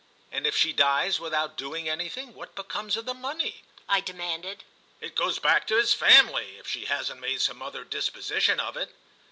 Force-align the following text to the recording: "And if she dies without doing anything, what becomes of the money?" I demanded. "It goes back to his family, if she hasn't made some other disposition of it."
"And 0.31 0.47
if 0.47 0.57
she 0.57 0.73
dies 0.73 1.19
without 1.19 1.55
doing 1.57 1.87
anything, 1.87 2.33
what 2.33 2.55
becomes 2.55 2.97
of 2.97 3.05
the 3.05 3.13
money?" 3.13 3.61
I 3.87 4.01
demanded. 4.01 4.63
"It 4.99 5.13
goes 5.15 5.37
back 5.37 5.67
to 5.67 5.75
his 5.77 5.93
family, 5.93 6.57
if 6.57 6.67
she 6.67 6.85
hasn't 6.85 7.21
made 7.21 7.41
some 7.43 7.61
other 7.61 7.83
disposition 7.83 8.59
of 8.59 8.75
it." 8.77 8.95